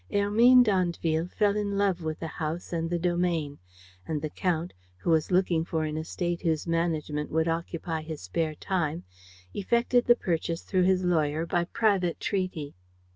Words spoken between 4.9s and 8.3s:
who was looking for an estate whose management would occupy his